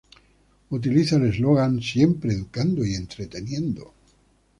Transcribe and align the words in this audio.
Utiliza 0.77 1.17
el 1.17 1.25
eslogan 1.27 1.79
"Siempre 1.79 2.33
educando 2.33 2.83
y 2.83 2.95
entreteniendo". 2.95 3.93